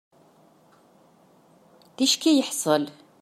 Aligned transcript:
Ticki 1.95 2.29
i 2.31 2.37
yeḥsel. 2.37 2.83